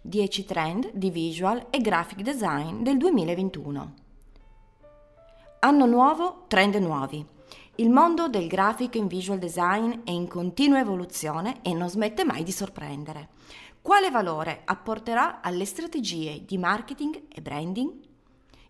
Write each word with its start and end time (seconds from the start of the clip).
10 0.00 0.44
trend 0.44 0.90
di 0.92 1.10
visual 1.10 1.66
e 1.70 1.80
graphic 1.80 2.20
design 2.20 2.82
del 2.82 2.96
2021. 2.98 3.94
Anno 5.60 5.86
nuovo, 5.86 6.44
trend 6.46 6.76
nuovi. 6.76 7.24
Il 7.76 7.90
mondo 7.90 8.28
del 8.28 8.46
graphic 8.46 8.94
and 8.96 9.08
visual 9.08 9.38
design 9.38 10.02
è 10.04 10.10
in 10.10 10.28
continua 10.28 10.78
evoluzione 10.78 11.58
e 11.62 11.74
non 11.74 11.88
smette 11.88 12.24
mai 12.24 12.44
di 12.44 12.52
sorprendere. 12.52 13.28
Quale 13.82 14.10
valore 14.10 14.62
apporterà 14.64 15.40
alle 15.40 15.64
strategie 15.64 16.44
di 16.44 16.58
marketing 16.58 17.24
e 17.28 17.40
branding? 17.42 17.92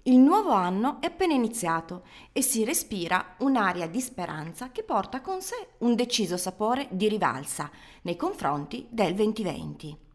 Il 0.04 0.18
nuovo 0.18 0.52
anno 0.52 0.96
è 1.00 1.06
appena 1.06 1.34
iniziato 1.34 2.04
e 2.32 2.40
si 2.40 2.64
respira 2.64 3.34
un'aria 3.40 3.86
di 3.86 4.00
speranza 4.00 4.70
che 4.70 4.82
porta 4.82 5.20
con 5.20 5.42
sé 5.42 5.74
un 5.78 5.94
deciso 5.94 6.38
sapore 6.38 6.88
di 6.90 7.08
rivalsa 7.08 7.70
nei 8.02 8.16
confronti 8.16 8.86
del 8.88 9.14
2020. 9.14 10.07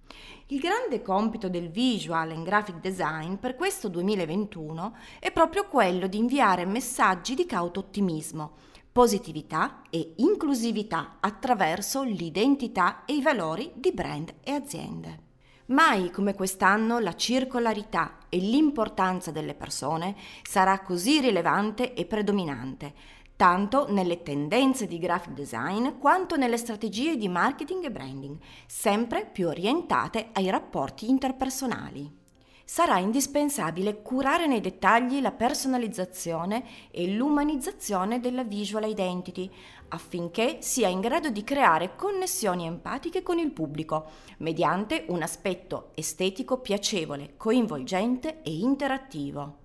Il 0.48 0.60
grande 0.60 1.02
compito 1.02 1.48
del 1.48 1.70
visual 1.70 2.32
and 2.32 2.44
graphic 2.44 2.82
design 2.82 3.36
per 3.36 3.56
questo 3.56 3.88
2021 3.88 4.94
è 5.20 5.32
proprio 5.32 5.68
quello 5.68 6.06
di 6.08 6.18
inviare 6.18 6.66
messaggi 6.66 7.34
di 7.34 7.46
cauto 7.46 7.80
ottimismo, 7.80 8.58
positività 8.92 9.84
e 9.90 10.16
inclusività 10.18 11.16
attraverso 11.22 12.04
l'identità 12.04 13.06
e 13.06 13.14
i 13.14 13.22
valori 13.22 13.72
di 13.74 13.94
brand 13.94 14.34
e 14.44 14.52
aziende. 14.52 15.20
Mai 15.68 16.12
come 16.12 16.34
quest'anno 16.34 17.00
la 17.00 17.16
circolarità 17.16 18.18
e 18.28 18.38
l'importanza 18.38 19.32
delle 19.32 19.54
persone 19.54 20.14
sarà 20.42 20.82
così 20.82 21.22
rilevante 21.22 21.94
e 21.94 22.06
predominante, 22.06 22.94
tanto 23.36 23.92
nelle 23.92 24.22
tendenze 24.24 24.88
di 24.88 25.00
graphic 25.00 25.34
design 25.34 25.98
quanto 26.00 26.36
nelle 26.36 26.58
strategie 26.58 27.18
di 27.18 27.28
marketing 27.28 27.86
e 27.86 27.92
branding, 27.92 28.38
sempre 28.68 29.26
più 29.26 29.48
orientate 29.48 30.30
ai 30.34 30.50
rapporti 30.50 31.10
interpersonali. 31.10 32.22
Sarà 32.66 32.98
indispensabile 32.98 34.02
curare 34.02 34.48
nei 34.48 34.62
dettagli 34.62 35.20
la 35.20 35.32
personalizzazione 35.32 36.64
e 36.92 37.08
l'umanizzazione 37.08 38.22
della 38.22 38.46
visual 38.46 38.90
identity 38.90 39.52
affinché 39.90 40.58
sia 40.62 40.88
in 40.88 41.02
grado 41.02 41.30
di 41.30 41.44
creare 41.44 41.96
connessioni 41.96 42.66
empatiche 42.66 43.22
con 43.22 43.38
il 43.38 43.52
pubblico 43.52 44.06
mediante 44.38 45.06
un 45.10 45.22
aspetto 45.22 45.92
estetico 45.94 46.60
piacevole, 46.60 47.34
coinvolgente 47.36 48.42
e 48.42 48.56
interattivo. 48.56 49.63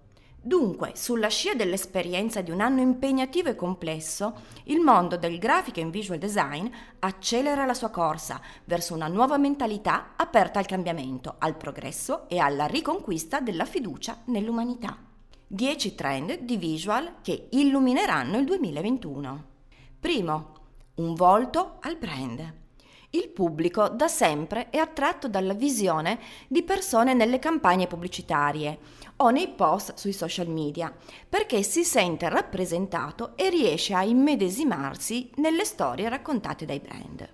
Dunque, 0.48 0.92
sulla 0.94 1.28
scia 1.28 1.52
dell'esperienza 1.52 2.40
di 2.40 2.50
un 2.50 2.62
anno 2.62 2.80
impegnativo 2.80 3.50
e 3.50 3.54
complesso, 3.54 4.34
il 4.64 4.80
mondo 4.80 5.18
del 5.18 5.38
graphic 5.38 5.76
and 5.76 5.92
visual 5.92 6.18
design 6.18 6.66
accelera 7.00 7.66
la 7.66 7.74
sua 7.74 7.90
corsa 7.90 8.40
verso 8.64 8.94
una 8.94 9.08
nuova 9.08 9.36
mentalità 9.36 10.14
aperta 10.16 10.58
al 10.58 10.64
cambiamento, 10.64 11.34
al 11.36 11.54
progresso 11.54 12.26
e 12.30 12.38
alla 12.38 12.64
riconquista 12.64 13.40
della 13.40 13.66
fiducia 13.66 14.22
nell'umanità. 14.28 14.96
10 15.46 15.94
trend 15.94 16.38
di 16.38 16.56
visual 16.56 17.16
che 17.20 17.48
illumineranno 17.50 18.38
il 18.38 18.46
2021. 18.46 19.44
Primo, 20.00 20.52
un 20.94 21.12
volto 21.12 21.76
al 21.82 21.98
brand. 21.98 22.67
Il 23.10 23.30
pubblico 23.30 23.88
da 23.88 24.06
sempre 24.06 24.68
è 24.68 24.76
attratto 24.76 25.28
dalla 25.28 25.54
visione 25.54 26.18
di 26.46 26.62
persone 26.62 27.14
nelle 27.14 27.38
campagne 27.38 27.86
pubblicitarie 27.86 28.78
o 29.16 29.30
nei 29.30 29.48
post 29.48 29.94
sui 29.94 30.12
social 30.12 30.48
media, 30.48 30.94
perché 31.26 31.62
si 31.62 31.84
sente 31.84 32.28
rappresentato 32.28 33.34
e 33.34 33.48
riesce 33.48 33.94
a 33.94 34.04
immedesimarsi 34.04 35.30
nelle 35.36 35.64
storie 35.64 36.06
raccontate 36.10 36.66
dai 36.66 36.80
brand. 36.80 37.26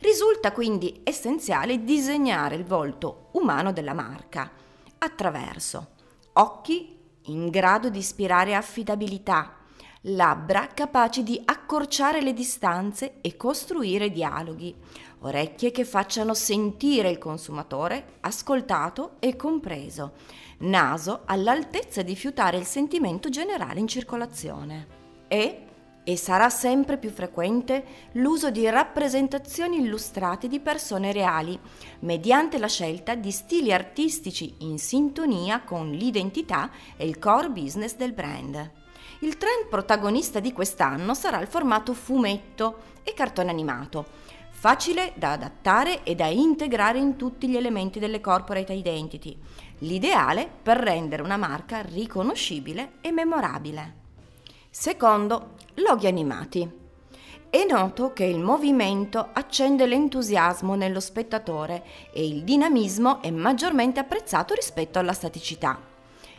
Risulta 0.00 0.52
quindi 0.52 1.00
essenziale 1.04 1.82
disegnare 1.82 2.56
il 2.56 2.64
volto 2.64 3.30
umano 3.32 3.72
della 3.72 3.94
marca 3.94 4.52
attraverso 4.98 5.88
occhi 6.34 6.96
in 7.22 7.48
grado 7.48 7.88
di 7.88 7.98
ispirare 7.98 8.54
affidabilità, 8.54 9.57
labbra 10.02 10.68
capaci 10.68 11.22
di 11.22 11.40
accorciare 11.44 12.20
le 12.20 12.32
distanze 12.32 13.14
e 13.20 13.36
costruire 13.36 14.10
dialoghi, 14.10 14.74
orecchie 15.20 15.70
che 15.70 15.84
facciano 15.84 16.34
sentire 16.34 17.10
il 17.10 17.18
consumatore 17.18 18.18
ascoltato 18.20 19.16
e 19.18 19.34
compreso, 19.36 20.12
naso 20.58 21.22
all'altezza 21.24 22.02
di 22.02 22.14
fiutare 22.14 22.56
il 22.56 22.64
sentimento 22.64 23.28
generale 23.28 23.80
in 23.80 23.88
circolazione. 23.88 24.96
E, 25.26 25.62
e 26.04 26.16
sarà 26.16 26.48
sempre 26.48 26.96
più 26.96 27.10
frequente 27.10 27.84
l'uso 28.12 28.50
di 28.50 28.66
rappresentazioni 28.70 29.78
illustrate 29.80 30.48
di 30.48 30.58
persone 30.58 31.12
reali, 31.12 31.58
mediante 32.00 32.58
la 32.58 32.68
scelta 32.68 33.14
di 33.14 33.30
stili 33.30 33.74
artistici 33.74 34.54
in 34.60 34.78
sintonia 34.78 35.60
con 35.60 35.90
l'identità 35.90 36.70
e 36.96 37.06
il 37.06 37.18
core 37.18 37.50
business 37.50 37.94
del 37.94 38.12
brand. 38.12 38.86
Il 39.20 39.36
trend 39.36 39.66
protagonista 39.68 40.38
di 40.38 40.52
quest'anno 40.52 41.12
sarà 41.12 41.40
il 41.40 41.48
formato 41.48 41.92
fumetto 41.92 42.78
e 43.02 43.14
cartone 43.14 43.50
animato, 43.50 44.06
facile 44.50 45.12
da 45.16 45.32
adattare 45.32 46.04
e 46.04 46.14
da 46.14 46.26
integrare 46.26 46.98
in 46.98 47.16
tutti 47.16 47.48
gli 47.48 47.56
elementi 47.56 47.98
delle 47.98 48.20
corporate 48.20 48.74
identity, 48.74 49.36
l'ideale 49.78 50.48
per 50.62 50.76
rendere 50.76 51.22
una 51.22 51.36
marca 51.36 51.80
riconoscibile 51.80 52.92
e 53.00 53.10
memorabile. 53.10 53.94
Secondo, 54.70 55.54
loghi 55.74 56.06
animati. 56.06 56.70
È 57.50 57.66
noto 57.68 58.12
che 58.12 58.24
il 58.24 58.38
movimento 58.38 59.30
accende 59.32 59.86
l'entusiasmo 59.86 60.76
nello 60.76 61.00
spettatore 61.00 61.82
e 62.12 62.24
il 62.24 62.44
dinamismo 62.44 63.20
è 63.20 63.32
maggiormente 63.32 63.98
apprezzato 63.98 64.54
rispetto 64.54 65.00
alla 65.00 65.12
staticità. 65.12 65.97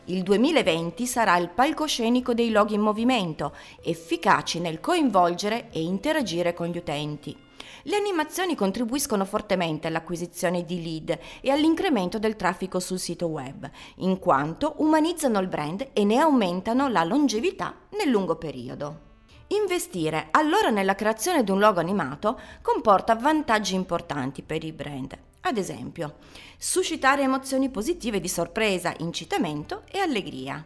Il 0.10 0.24
2020 0.24 1.06
sarà 1.06 1.38
il 1.38 1.50
palcoscenico 1.50 2.34
dei 2.34 2.50
loghi 2.50 2.74
in 2.74 2.82
movimento, 2.82 3.56
efficaci 3.84 4.60
nel 4.60 4.80
coinvolgere 4.80 5.70
e 5.70 5.84
interagire 5.84 6.56
con 6.56 6.66
gli 6.66 6.78
utenti. 6.78 7.38
Le 7.84 7.96
animazioni 7.96 8.56
contribuiscono 8.56 9.24
fortemente 9.24 9.86
all'acquisizione 9.86 10.66
di 10.66 10.82
lead 10.82 11.20
e 11.42 11.52
all'incremento 11.52 12.18
del 12.18 12.36
traffico 12.36 12.80
sul 12.80 12.98
sito 12.98 13.28
web, 13.28 13.70
in 13.98 14.18
quanto 14.18 14.74
umanizzano 14.78 15.38
il 15.38 15.48
brand 15.48 15.90
e 15.94 16.04
ne 16.04 16.18
aumentano 16.18 16.88
la 16.88 17.04
longevità 17.04 17.76
nel 17.92 18.10
lungo 18.10 18.36
periodo. 18.36 19.02
Investire 19.50 20.30
allora 20.32 20.72
nella 20.72 20.96
creazione 20.96 21.44
di 21.44 21.52
un 21.52 21.60
logo 21.60 21.80
animato 21.80 22.40
comporta 22.64 23.14
vantaggi 23.14 23.76
importanti 23.76 24.42
per 24.42 24.64
i 24.64 24.72
brand. 24.72 25.29
Ad 25.42 25.58
esempio, 25.58 26.18
suscitare 26.58 27.22
emozioni 27.22 27.70
positive 27.70 28.20
di 28.20 28.28
sorpresa, 28.28 28.94
incitamento 29.00 29.84
e 29.90 30.00
allegria. 30.00 30.64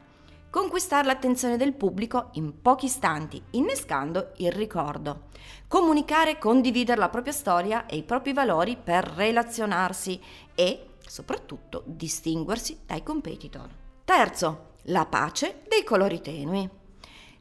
Conquistare 0.50 1.08
l'attenzione 1.08 1.58
del 1.58 1.74
pubblico 1.74 2.30
in 2.34 2.62
pochi 2.62 2.86
istanti, 2.86 3.42
innescando 3.52 4.34
il 4.38 4.52
ricordo. 4.52 5.30
Comunicare 5.68 6.32
e 6.32 6.38
condividere 6.38 7.00
la 7.00 7.10
propria 7.10 7.34
storia 7.34 7.86
e 7.86 7.98
i 7.98 8.04
propri 8.04 8.34
valori 8.34 8.78
per 8.78 9.04
relazionarsi 9.04 10.20
e, 10.54 10.88
soprattutto, 11.06 11.84
distinguersi 11.86 12.80
dai 12.86 13.04
competitor. 13.04 13.70
Terzo, 14.04 14.72
la 14.88 15.06
pace 15.06 15.64
dei 15.68 15.84
colori 15.84 16.22
tenui. 16.22 16.70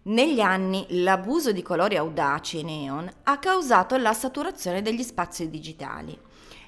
Negli 0.04 0.40
anni 0.40 0.84
l'abuso 0.88 1.52
di 1.52 1.62
colori 1.62 1.96
audaci 1.96 2.58
e 2.58 2.62
neon 2.64 3.08
ha 3.22 3.38
causato 3.38 3.96
la 3.96 4.12
saturazione 4.12 4.82
degli 4.82 5.04
spazi 5.04 5.49
digitali. 5.49 6.10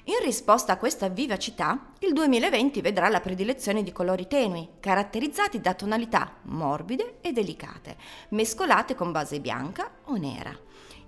In 0.05 0.23
risposta 0.23 0.71
a 0.71 0.77
questa 0.77 1.09
vivacità, 1.09 1.91
il 1.99 2.13
2020 2.13 2.79
vedrà 2.79 3.09
la 3.09 3.19
predilezione 3.19 3.83
di 3.83 3.91
colori 3.91 4.27
tenui, 4.27 4.75
caratterizzati 4.79 5.59
da 5.59 5.73
tonalità 5.73 6.37
morbide 6.43 7.17
e 7.19 7.33
delicate, 7.33 7.97
mescolate 8.29 8.95
con 8.95 9.11
base 9.11 9.41
bianca 9.41 9.91
o 10.05 10.15
nera. 10.15 10.57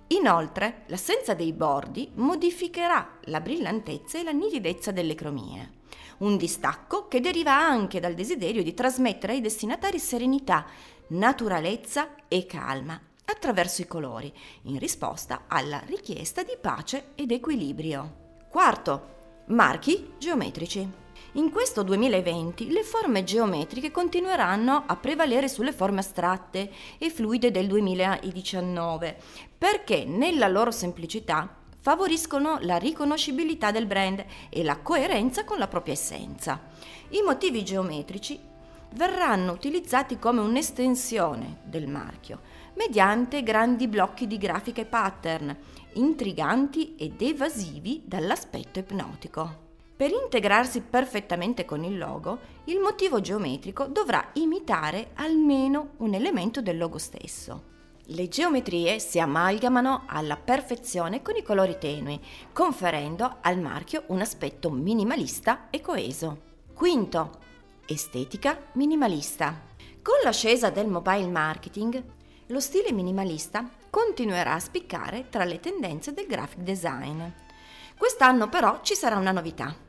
Inoltre, 0.08 0.82
l'assenza 0.88 1.32
dei 1.32 1.54
bordi 1.54 2.10
modificherà 2.16 3.20
la 3.22 3.40
brillantezza 3.40 4.18
e 4.18 4.22
la 4.22 4.32
nitidezza 4.32 4.90
delle 4.90 5.14
cromie. 5.14 5.77
Un 6.18 6.36
distacco 6.36 7.06
che 7.06 7.20
deriva 7.20 7.54
anche 7.54 8.00
dal 8.00 8.14
desiderio 8.14 8.62
di 8.62 8.74
trasmettere 8.74 9.34
ai 9.34 9.40
destinatari 9.40 9.98
serenità, 9.98 10.66
naturalezza 11.08 12.14
e 12.26 12.44
calma 12.44 13.00
attraverso 13.24 13.82
i 13.82 13.86
colori, 13.86 14.32
in 14.62 14.78
risposta 14.78 15.44
alla 15.46 15.80
richiesta 15.86 16.42
di 16.42 16.56
pace 16.60 17.10
ed 17.14 17.30
equilibrio. 17.30 18.36
Quarto, 18.48 19.16
marchi 19.46 20.14
geometrici. 20.18 21.06
In 21.32 21.50
questo 21.50 21.82
2020 21.82 22.70
le 22.70 22.82
forme 22.82 23.22
geometriche 23.22 23.90
continueranno 23.90 24.84
a 24.86 24.96
prevalere 24.96 25.46
sulle 25.48 25.72
forme 25.72 26.00
astratte 26.00 26.70
e 26.96 27.10
fluide 27.10 27.50
del 27.50 27.66
2019 27.66 29.16
perché 29.58 30.04
nella 30.04 30.48
loro 30.48 30.70
semplicità 30.70 31.57
favoriscono 31.80 32.58
la 32.60 32.76
riconoscibilità 32.76 33.70
del 33.70 33.86
brand 33.86 34.24
e 34.48 34.62
la 34.62 34.78
coerenza 34.78 35.44
con 35.44 35.58
la 35.58 35.68
propria 35.68 35.94
essenza. 35.94 36.60
I 37.10 37.22
motivi 37.22 37.64
geometrici 37.64 38.38
verranno 38.94 39.52
utilizzati 39.52 40.18
come 40.18 40.40
un'estensione 40.40 41.58
del 41.64 41.86
marchio 41.86 42.40
mediante 42.78 43.42
grandi 43.42 43.88
blocchi 43.88 44.28
di 44.28 44.38
grafica 44.38 44.80
e 44.80 44.84
pattern, 44.84 45.54
intriganti 45.94 46.94
ed 46.96 47.20
evasivi 47.20 48.02
dall'aspetto 48.04 48.78
ipnotico. 48.78 49.66
Per 49.96 50.12
integrarsi 50.12 50.82
perfettamente 50.82 51.64
con 51.64 51.82
il 51.82 51.98
logo, 51.98 52.38
il 52.66 52.78
motivo 52.78 53.20
geometrico 53.20 53.86
dovrà 53.86 54.30
imitare 54.34 55.10
almeno 55.14 55.94
un 55.96 56.14
elemento 56.14 56.62
del 56.62 56.78
logo 56.78 56.98
stesso. 56.98 57.77
Le 58.10 58.26
geometrie 58.28 59.00
si 59.00 59.20
amalgamano 59.20 60.04
alla 60.06 60.38
perfezione 60.38 61.20
con 61.20 61.36
i 61.36 61.42
colori 61.42 61.76
tenui, 61.78 62.18
conferendo 62.54 63.36
al 63.42 63.60
marchio 63.60 64.04
un 64.06 64.22
aspetto 64.22 64.70
minimalista 64.70 65.68
e 65.68 65.82
coeso. 65.82 66.40
Quinto, 66.72 67.38
estetica 67.84 68.70
minimalista. 68.72 69.62
Con 70.00 70.14
l'ascesa 70.24 70.70
del 70.70 70.88
mobile 70.88 71.28
marketing, 71.28 72.02
lo 72.46 72.60
stile 72.60 72.92
minimalista 72.92 73.68
continuerà 73.90 74.54
a 74.54 74.60
spiccare 74.60 75.28
tra 75.28 75.44
le 75.44 75.60
tendenze 75.60 76.14
del 76.14 76.26
graphic 76.26 76.60
design. 76.60 77.22
Quest'anno 77.98 78.48
però 78.48 78.80
ci 78.80 78.94
sarà 78.94 79.16
una 79.16 79.32
novità. 79.32 79.86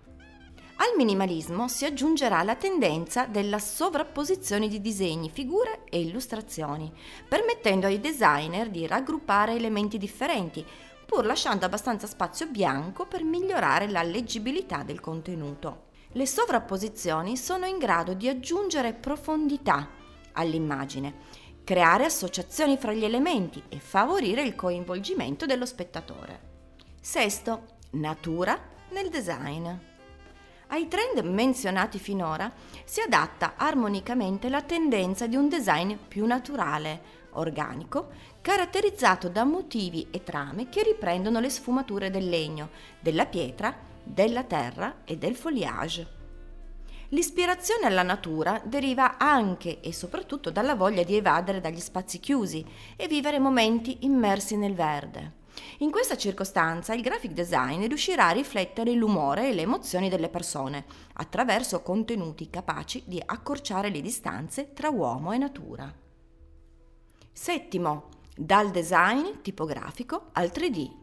Al 0.81 0.93
minimalismo 0.95 1.67
si 1.67 1.83
aggiungerà 1.83 2.41
la 2.41 2.55
tendenza 2.55 3.25
della 3.25 3.59
sovrapposizione 3.59 4.69
di 4.69 4.79
disegni, 4.79 5.29
figure 5.29 5.81
e 5.89 5.99
illustrazioni, 5.99 6.89
permettendo 7.27 7.85
ai 7.85 7.99
designer 7.99 8.69
di 8.69 8.87
raggruppare 8.87 9.55
elementi 9.55 9.97
differenti, 9.97 10.65
pur 11.05 11.25
lasciando 11.25 11.65
abbastanza 11.65 12.07
spazio 12.07 12.47
bianco 12.47 13.05
per 13.07 13.25
migliorare 13.25 13.89
la 13.89 14.03
leggibilità 14.03 14.83
del 14.83 15.01
contenuto. 15.01 15.87
Le 16.13 16.25
sovrapposizioni 16.25 17.35
sono 17.35 17.65
in 17.65 17.77
grado 17.77 18.13
di 18.13 18.29
aggiungere 18.29 18.93
profondità 18.93 19.85
all'immagine, 20.31 21.13
creare 21.65 22.05
associazioni 22.05 22.77
fra 22.77 22.93
gli 22.93 23.03
elementi 23.03 23.61
e 23.67 23.79
favorire 23.79 24.43
il 24.43 24.55
coinvolgimento 24.55 25.45
dello 25.45 25.65
spettatore. 25.65 26.39
Sesto, 27.01 27.65
natura 27.91 28.57
nel 28.91 29.09
design. 29.09 29.88
Ai 30.71 30.87
trend 30.87 31.25
menzionati 31.25 31.97
finora 31.97 32.51
si 32.83 33.01
adatta 33.01 33.53
armonicamente 33.55 34.49
la 34.49 34.61
tendenza 34.61 35.25
di 35.25 35.35
un 35.35 35.49
design 35.49 35.93
più 36.07 36.27
naturale, 36.27 37.01
organico, 37.31 38.09
caratterizzato 38.39 39.29
da 39.29 39.45
motivi 39.45 40.07
e 40.11 40.23
trame 40.23 40.69
che 40.69 40.83
riprendono 40.83 41.39
le 41.39 41.49
sfumature 41.49 42.11
del 42.11 42.29
legno, 42.29 42.69
della 42.99 43.25
pietra, 43.25 43.75
della 44.03 44.43
terra 44.43 44.97
e 45.05 45.17
del 45.17 45.35
foliage. 45.35 46.17
L'ispirazione 47.09 47.87
alla 47.87 48.03
natura 48.03 48.61
deriva 48.63 49.17
anche 49.17 49.79
e 49.81 49.91
soprattutto 49.91 50.51
dalla 50.51 50.75
voglia 50.75 51.01
di 51.01 51.15
evadere 51.15 51.61
dagli 51.61 51.79
spazi 51.79 52.19
chiusi 52.19 52.63
e 52.95 53.07
vivere 53.07 53.39
momenti 53.39 53.97
immersi 54.01 54.55
nel 54.55 54.75
verde. 54.75 55.38
In 55.79 55.91
questa 55.91 56.17
circostanza 56.17 56.93
il 56.93 57.01
graphic 57.01 57.31
design 57.31 57.85
riuscirà 57.87 58.27
a 58.27 58.31
riflettere 58.31 58.93
l'umore 58.93 59.49
e 59.49 59.53
le 59.53 59.61
emozioni 59.61 60.09
delle 60.09 60.29
persone 60.29 60.85
attraverso 61.13 61.81
contenuti 61.81 62.49
capaci 62.49 63.03
di 63.05 63.21
accorciare 63.25 63.89
le 63.89 64.01
distanze 64.01 64.73
tra 64.73 64.89
uomo 64.89 65.31
e 65.31 65.37
natura. 65.37 65.93
Settimo, 67.31 68.09
dal 68.35 68.71
design 68.71 69.41
tipografico 69.41 70.29
al 70.33 70.51
3D. 70.53 70.97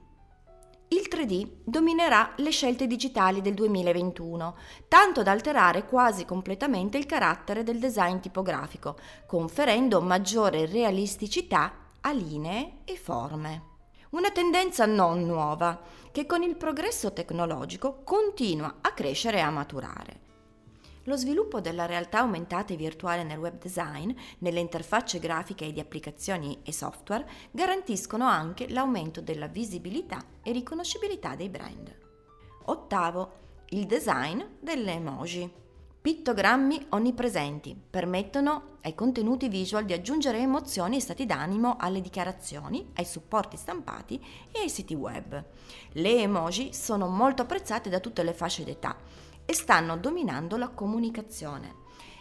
Il 0.89 1.09
3D 1.11 1.63
dominerà 1.65 2.33
le 2.37 2.51
scelte 2.51 2.87
digitali 2.87 3.41
del 3.41 3.55
2021, 3.55 4.57
tanto 4.87 5.23
da 5.23 5.33
alterare 5.33 5.85
quasi 5.85 6.25
completamente 6.25 6.97
il 6.97 7.07
carattere 7.07 7.65
del 7.65 7.81
design 7.81 8.19
tipografico, 8.19 8.97
conferendo 9.27 10.01
maggiore 10.01 10.67
realisticità 10.67 11.91
a 12.01 12.13
linee 12.13 12.83
e 12.85 12.97
forme. 12.97 13.76
Una 14.11 14.31
tendenza 14.31 14.87
non 14.87 15.27
nuova, 15.27 15.81
che 16.13 16.27
con 16.27 16.43
il 16.43 16.57
progresso 16.57 17.13
tecnologico 17.13 18.03
continua 18.05 18.77
a 18.81 18.93
crescere 18.93 19.39
e 19.39 19.41
a 19.41 19.51
maturare. 19.51 20.21
Lo 21.05 21.17
sviluppo 21.17 21.61
della 21.61 21.87
realtà 21.87 22.21
aumentata 22.21 22.73
e 22.73 22.77
virtuale 22.77 23.25
nel 23.25 23.39
web 23.39 23.59
design, 23.59 24.11
nelle 24.39 24.61
interfacce 24.61 25.19
grafiche 25.19 25.67
e 25.67 25.73
di 25.73 25.81
applicazioni 25.81 26.61
e 26.63 26.73
software 26.73 27.29
garantiscono 27.51 28.27
anche 28.27 28.69
l'aumento 28.69 29.21
della 29.21 29.49
visibilità 29.49 30.25
e 30.43 30.53
riconoscibilità 30.53 31.35
dei 31.35 31.49
brand. 31.49 31.97
Ottavo, 32.67 33.33
il 33.71 33.87
design 33.87 34.41
delle 34.61 34.93
emoji. 34.93 35.65
Pittogrammi 36.07 36.87
onnipresenti 36.91 37.75
permettono 37.75 38.77
ai 38.83 38.95
contenuti 38.95 39.49
visual 39.49 39.85
di 39.85 39.93
aggiungere 39.93 40.39
emozioni 40.39 40.99
e 40.99 41.01
stati 41.01 41.27
d'animo 41.27 41.75
alle 41.81 42.01
dichiarazioni, 42.01 42.91
ai 42.95 43.05
supporti 43.05 43.57
stampati 43.57 44.25
e 44.53 44.61
ai 44.61 44.69
siti 44.71 44.95
web. 44.95 45.45
Le 45.95 46.21
emoji 46.21 46.73
sono 46.73 47.09
molto 47.09 47.43
apprezzate 47.43 47.91
da 47.91 47.99
tutte 47.99 48.23
le 48.23 48.35
fasce 48.35 48.63
d'età 48.63 48.97
e 49.45 49.53
stanno 49.53 49.97
dominando 49.97 50.57
la 50.57 50.69
comunicazione. 50.69 51.75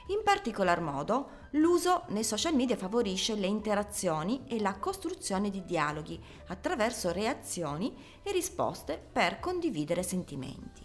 In 0.07 0.21
particolar 0.23 0.81
modo, 0.81 1.29
l'uso 1.51 2.05
nei 2.07 2.23
social 2.23 2.55
media 2.55 2.75
favorisce 2.75 3.35
le 3.35 3.45
interazioni 3.45 4.45
e 4.47 4.59
la 4.61 4.79
costruzione 4.79 5.51
di 5.51 5.63
dialoghi 5.63 6.19
attraverso 6.47 7.11
reazioni 7.11 7.95
e 8.23 8.31
risposte 8.31 8.99
per 9.11 9.39
condividere 9.39 10.01
sentimenti. 10.01 10.81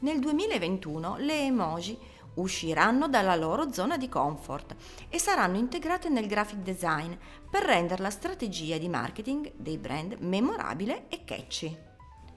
Nel 0.00 0.20
2021 0.20 1.16
le 1.16 1.40
emoji 1.40 1.98
usciranno 2.38 3.08
dalla 3.08 3.36
loro 3.36 3.72
zona 3.72 3.96
di 3.96 4.08
comfort 4.08 4.74
e 5.08 5.18
saranno 5.18 5.56
integrate 5.56 6.08
nel 6.08 6.26
graphic 6.26 6.58
design 6.58 7.12
per 7.50 7.62
rendere 7.62 8.02
la 8.02 8.10
strategia 8.10 8.78
di 8.78 8.88
marketing 8.88 9.52
dei 9.56 9.78
brand 9.78 10.16
memorabile 10.20 11.06
e 11.08 11.24
catchy. 11.24 11.76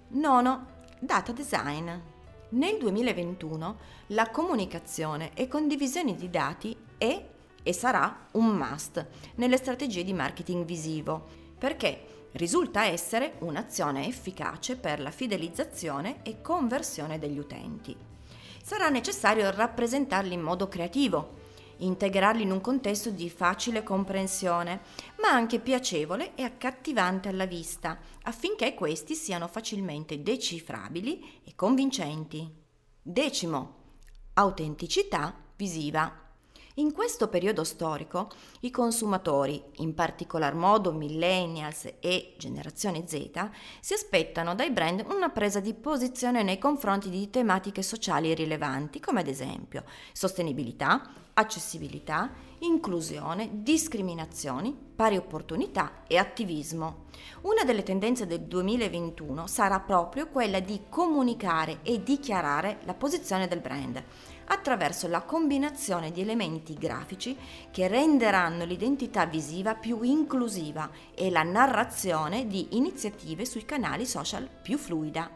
Nono, 0.09 0.79
data 0.99 1.31
design. 1.31 1.89
Nel 2.49 2.77
2021 2.77 3.77
la 4.07 4.29
comunicazione 4.29 5.31
e 5.33 5.47
condivisione 5.47 6.15
di 6.15 6.29
dati 6.29 6.75
è 6.97 7.29
e 7.63 7.73
sarà 7.73 8.27
un 8.33 8.47
must 8.47 9.05
nelle 9.35 9.57
strategie 9.57 10.03
di 10.03 10.13
marketing 10.13 10.65
visivo 10.65 11.27
perché 11.57 12.27
risulta 12.33 12.85
essere 12.85 13.35
un'azione 13.39 14.07
efficace 14.07 14.75
per 14.75 14.99
la 14.99 15.11
fidelizzazione 15.11 16.23
e 16.23 16.41
conversione 16.41 17.19
degli 17.19 17.37
utenti 17.37 18.09
sarà 18.63 18.89
necessario 18.89 19.49
rappresentarli 19.51 20.33
in 20.33 20.41
modo 20.41 20.67
creativo, 20.67 21.39
integrarli 21.77 22.43
in 22.43 22.51
un 22.51 22.61
contesto 22.61 23.09
di 23.09 23.29
facile 23.29 23.83
comprensione, 23.83 24.81
ma 25.21 25.29
anche 25.29 25.59
piacevole 25.59 26.35
e 26.35 26.43
accattivante 26.43 27.29
alla 27.29 27.45
vista, 27.45 27.99
affinché 28.23 28.73
questi 28.73 29.15
siano 29.15 29.47
facilmente 29.47 30.21
decifrabili 30.21 31.41
e 31.43 31.53
convincenti. 31.55 32.49
Decimo, 33.01 33.75
autenticità 34.33 35.35
visiva. 35.55 36.30
In 36.81 36.93
questo 36.93 37.27
periodo 37.27 37.63
storico 37.63 38.27
i 38.61 38.71
consumatori, 38.71 39.61
in 39.77 39.93
particolar 39.93 40.55
modo 40.55 40.91
millennials 40.91 41.87
e 41.99 42.33
generazione 42.39 43.03
Z, 43.05 43.49
si 43.79 43.93
aspettano 43.93 44.55
dai 44.55 44.71
brand 44.71 45.05
una 45.07 45.29
presa 45.29 45.59
di 45.59 45.75
posizione 45.75 46.41
nei 46.41 46.57
confronti 46.57 47.11
di 47.11 47.29
tematiche 47.29 47.83
sociali 47.83 48.33
rilevanti 48.33 48.99
come 48.99 49.19
ad 49.19 49.27
esempio 49.27 49.83
sostenibilità, 50.11 51.07
accessibilità, 51.33 52.31
inclusione, 52.61 53.49
discriminazioni, 53.51 54.75
pari 54.95 55.17
opportunità 55.17 56.03
e 56.07 56.17
attivismo. 56.17 57.05
Una 57.41 57.63
delle 57.63 57.83
tendenze 57.83 58.27
del 58.27 58.41
2021 58.41 59.47
sarà 59.47 59.79
proprio 59.79 60.27
quella 60.27 60.59
di 60.59 60.81
comunicare 60.89 61.79
e 61.83 62.03
dichiarare 62.03 62.79
la 62.83 62.93
posizione 62.93 63.47
del 63.47 63.61
brand 63.61 64.03
attraverso 64.45 65.07
la 65.07 65.21
combinazione 65.21 66.11
di 66.11 66.21
elementi 66.21 66.73
grafici 66.73 67.37
che 67.71 67.87
renderanno 67.87 68.65
l'identità 68.65 69.25
visiva 69.25 69.75
più 69.75 70.01
inclusiva 70.01 70.89
e 71.15 71.29
la 71.29 71.43
narrazione 71.43 72.47
di 72.47 72.75
iniziative 72.75 73.45
sui 73.45 73.63
canali 73.63 74.05
social 74.05 74.49
più 74.61 74.77
fluida. 74.77 75.29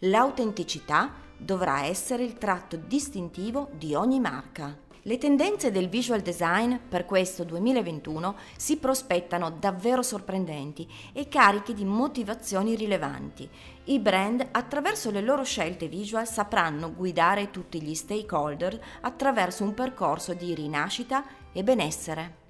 L'autenticità 0.00 1.12
dovrà 1.36 1.84
essere 1.84 2.22
il 2.22 2.38
tratto 2.38 2.76
distintivo 2.76 3.68
di 3.72 3.94
ogni 3.94 4.20
marca. 4.20 4.81
Le 5.04 5.18
tendenze 5.18 5.72
del 5.72 5.88
visual 5.88 6.20
design 6.20 6.76
per 6.76 7.06
questo 7.06 7.42
2021 7.42 8.36
si 8.56 8.76
prospettano 8.76 9.50
davvero 9.50 10.00
sorprendenti 10.00 10.88
e 11.12 11.26
cariche 11.26 11.74
di 11.74 11.84
motivazioni 11.84 12.76
rilevanti. 12.76 13.48
I 13.86 13.98
brand 13.98 14.46
attraverso 14.52 15.10
le 15.10 15.20
loro 15.20 15.42
scelte 15.42 15.88
visual 15.88 16.28
sapranno 16.28 16.94
guidare 16.94 17.50
tutti 17.50 17.82
gli 17.82 17.96
stakeholder 17.96 18.80
attraverso 19.00 19.64
un 19.64 19.74
percorso 19.74 20.34
di 20.34 20.54
rinascita 20.54 21.24
e 21.52 21.64
benessere. 21.64 22.41